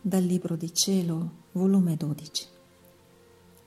[0.00, 2.46] Dal Libro di Cielo, volume 12,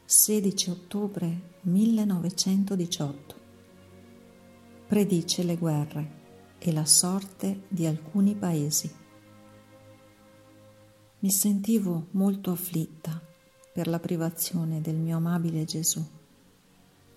[0.05, 3.35] 16 ottobre 1918.
[4.87, 6.11] Predice le guerre
[6.57, 8.89] e la sorte di alcuni paesi.
[11.19, 13.21] Mi sentivo molto afflitta
[13.73, 16.03] per la privazione del mio amabile Gesù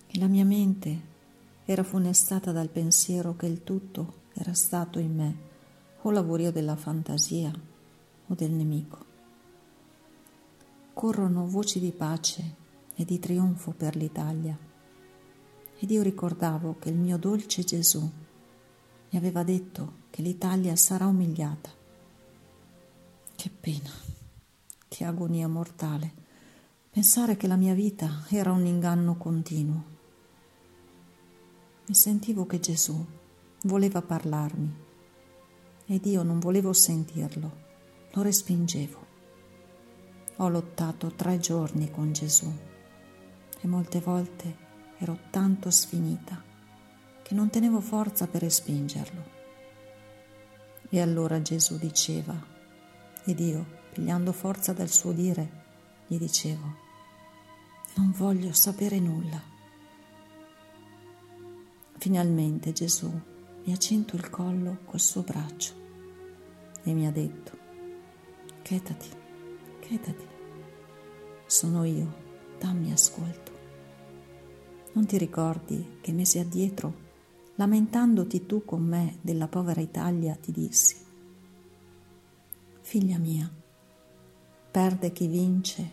[0.08, 1.02] e la mia mente
[1.64, 5.36] era funestata dal pensiero che il tutto era stato in me
[6.02, 7.72] o lavorio della fantasia
[8.26, 9.12] o del nemico.
[10.92, 12.54] Corrono voci di pace
[12.94, 14.56] e di trionfo per l'Italia
[15.78, 18.00] ed io ricordavo che il mio dolce Gesù
[19.10, 21.70] mi aveva detto che l'Italia sarà umiliata.
[23.36, 23.90] Che pena,
[24.88, 26.12] che agonia mortale,
[26.90, 29.84] pensare che la mia vita era un inganno continuo.
[31.86, 33.04] Mi sentivo che Gesù
[33.64, 34.74] voleva parlarmi
[35.86, 37.63] ed io non volevo sentirlo,
[38.14, 39.06] lo respingevo.
[40.36, 42.52] Ho lottato tre giorni con Gesù
[43.60, 44.56] e molte volte
[44.98, 46.40] ero tanto sfinita
[47.22, 49.32] che non tenevo forza per respingerlo.
[50.88, 52.40] E allora Gesù diceva,
[53.24, 55.62] ed io, pigliando forza dal suo dire,
[56.06, 56.82] gli dicevo,
[57.96, 59.42] non voglio sapere nulla.
[61.98, 63.10] Finalmente Gesù
[63.64, 65.72] mi ha cinto il collo col suo braccio
[66.84, 67.63] e mi ha detto,
[68.64, 69.08] chetati,
[69.78, 70.26] chetati,
[71.44, 72.14] sono io,
[72.58, 73.52] dammi ascolto.
[74.92, 76.94] Non ti ricordi che mesi addietro,
[77.56, 80.96] lamentandoti tu con me della povera Italia, ti dissi,
[82.80, 83.52] figlia mia,
[84.70, 85.92] perde chi vince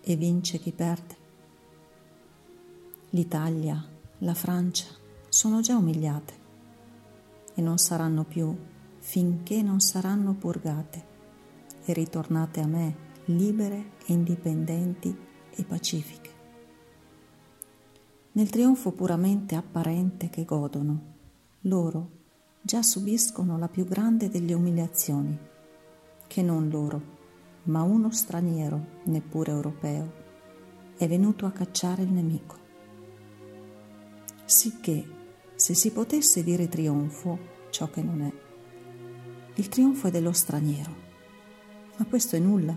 [0.00, 1.16] e vince chi perde.
[3.10, 3.84] L'Italia,
[4.18, 4.86] la Francia
[5.28, 6.34] sono già umiliate
[7.54, 8.56] e non saranno più
[9.00, 11.12] finché non saranno purgate
[11.84, 15.16] e ritornate a me libere e indipendenti
[15.50, 16.30] e pacifiche.
[18.32, 21.12] Nel trionfo puramente apparente che godono,
[21.62, 22.10] loro
[22.60, 25.38] già subiscono la più grande delle umiliazioni,
[26.26, 27.12] che non loro,
[27.64, 30.12] ma uno straniero, neppure europeo,
[30.96, 32.56] è venuto a cacciare il nemico.
[34.44, 35.06] Sicché,
[35.54, 37.38] se si potesse dire trionfo,
[37.70, 38.32] ciò che non è,
[39.56, 40.94] il trionfo è dello straniero,
[41.96, 42.76] ma questo è nulla.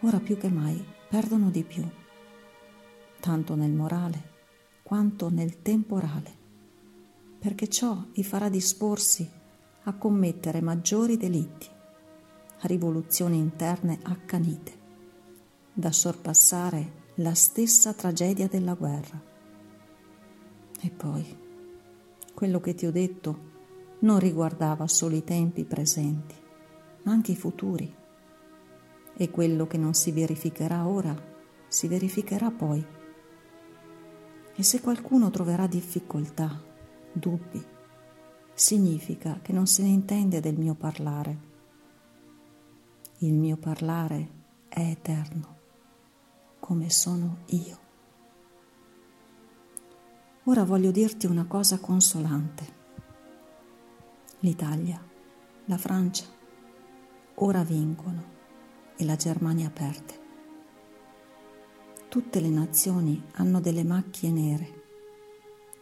[0.00, 1.86] Ora più che mai perdono di più,
[3.20, 4.28] tanto nel morale
[4.82, 6.38] quanto nel temporale,
[7.38, 9.28] perché ciò li farà disporsi
[9.84, 11.68] a commettere maggiori delitti,
[12.62, 14.78] a rivoluzioni interne accanite,
[15.72, 19.22] da sorpassare la stessa tragedia della guerra.
[20.80, 21.38] E poi,
[22.34, 23.48] quello che ti ho detto
[24.00, 26.34] non riguardava solo i tempi presenti,
[27.02, 27.94] ma anche i futuri.
[29.16, 31.14] E quello che non si verificherà ora,
[31.68, 32.84] si verificherà poi.
[34.54, 36.60] E se qualcuno troverà difficoltà,
[37.12, 37.64] dubbi,
[38.54, 41.48] significa che non se ne intende del mio parlare.
[43.18, 44.28] Il mio parlare
[44.68, 45.56] è eterno,
[46.58, 47.78] come sono io.
[50.44, 52.78] Ora voglio dirti una cosa consolante
[54.40, 54.98] l'Italia,
[55.66, 56.24] la Francia,
[57.42, 58.38] ora vincono
[58.96, 60.18] e la Germania perde.
[62.08, 64.82] Tutte le nazioni hanno delle macchie nere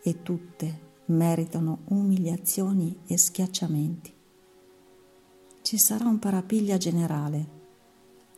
[0.02, 4.14] e tutte meritano umiliazioni e schiacciamenti.
[5.62, 7.46] Ci sarà un parapiglia generale,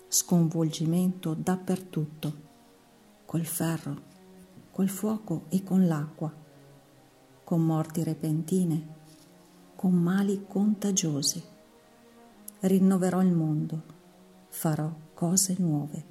[0.09, 2.49] sconvolgimento dappertutto,
[3.27, 4.03] col ferro,
[4.71, 6.33] col fuoco e con l'acqua,
[7.45, 8.99] con morti repentine
[9.81, 11.43] con mali contagiosi.
[12.63, 13.83] Rinnoverò il mondo,
[14.51, 16.05] farò cose nuove.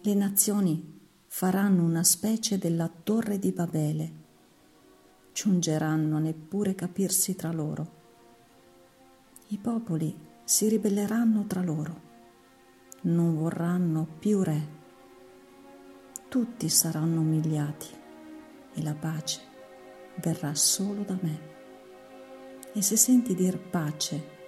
[0.00, 4.12] Le nazioni faranno una specie della torre di Babele,
[5.32, 8.00] giungeranno a neppure capirsi tra loro.
[9.48, 12.00] I popoli si ribelleranno tra loro,
[13.02, 14.68] non vorranno più re.
[16.28, 17.88] Tutti saranno umiliati
[18.72, 19.40] e la pace
[20.22, 21.40] verrà solo da me.
[22.72, 24.41] E se senti dir pace,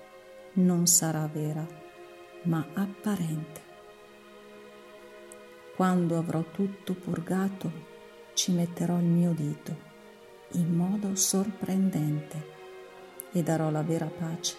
[0.54, 1.66] non sarà vera,
[2.42, 3.62] ma apparente.
[5.76, 7.70] Quando avrò tutto purgato,
[8.34, 9.92] ci metterò il mio dito
[10.52, 12.52] in modo sorprendente
[13.32, 14.56] e darò la vera pace.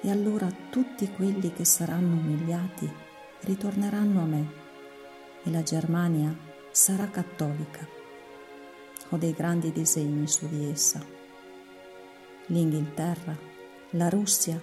[0.00, 2.90] E allora tutti quelli che saranno umiliati
[3.40, 4.52] ritorneranno a me
[5.42, 6.34] e la Germania
[6.70, 7.86] sarà cattolica.
[9.08, 11.18] Ho dei grandi disegni su di essa
[12.50, 13.36] l'Inghilterra,
[13.94, 14.60] la Russia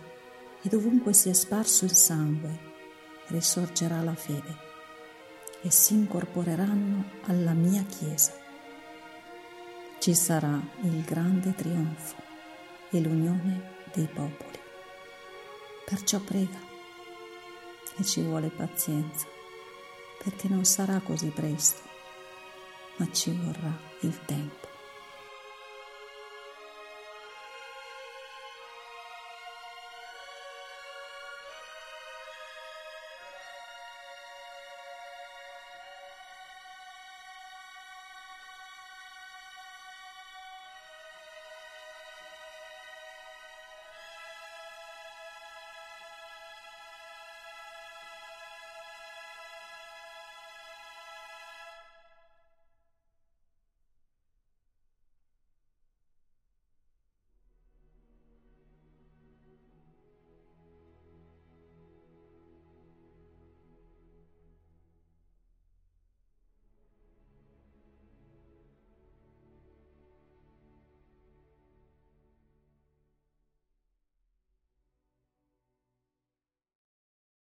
[0.61, 2.67] e dovunque si è sparso il sangue
[3.27, 4.65] risorgerà la fede
[5.61, 8.31] e si incorporeranno alla mia Chiesa.
[9.99, 12.15] Ci sarà il grande trionfo
[12.89, 14.59] e l'unione dei popoli.
[15.85, 16.59] Perciò prega
[17.97, 19.25] e ci vuole pazienza,
[20.23, 21.81] perché non sarà così presto,
[22.97, 24.66] ma ci vorrà il tempo.